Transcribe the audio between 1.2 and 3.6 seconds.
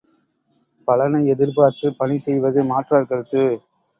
எதிர்பார்த்துப் பணி செய்வது மாற்றார் கருத்து.